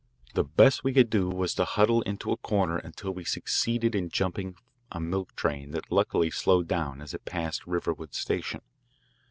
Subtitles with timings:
[0.33, 4.09] The best we could do was to huddle into a corner until we succeeded in
[4.09, 4.55] jumping
[4.91, 8.61] a milk train that luckily slowed down as it passed Riverwood station.